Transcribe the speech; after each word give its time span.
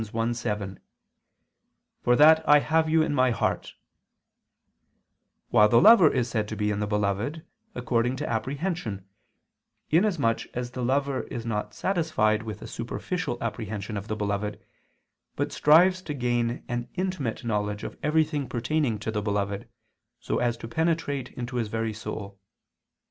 1:7, 0.01 0.79
"For 2.01 2.15
that 2.15 2.43
I 2.49 2.57
have 2.57 2.89
you 2.89 3.03
in 3.03 3.13
my 3.13 3.29
heart": 3.29 3.75
while 5.49 5.69
the 5.69 5.79
lover 5.79 6.11
is 6.11 6.27
said 6.27 6.47
to 6.47 6.55
be 6.55 6.71
in 6.71 6.79
the 6.79 6.87
beloved, 6.87 7.45
according 7.75 8.15
to 8.15 8.27
apprehension, 8.27 9.05
inasmuch 9.91 10.47
as 10.55 10.71
the 10.71 10.81
lover 10.83 11.21
is 11.27 11.45
not 11.45 11.75
satisfied 11.75 12.41
with 12.41 12.63
a 12.63 12.67
superficial 12.67 13.37
apprehension 13.41 13.95
of 13.95 14.07
the 14.07 14.15
beloved, 14.15 14.59
but 15.35 15.51
strives 15.51 16.01
to 16.01 16.15
gain 16.15 16.63
an 16.67 16.87
intimate 16.95 17.43
knowledge 17.43 17.83
of 17.83 17.95
everything 18.01 18.49
pertaining 18.49 18.97
to 18.97 19.11
the 19.11 19.21
beloved, 19.21 19.67
so 20.19 20.39
as 20.39 20.57
to 20.57 20.67
penetrate 20.67 21.29
into 21.33 21.57
his 21.57 21.67
very 21.67 21.93
soul. 21.93 22.39